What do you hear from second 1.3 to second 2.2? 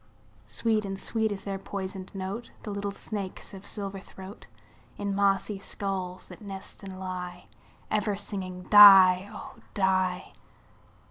is their poisoned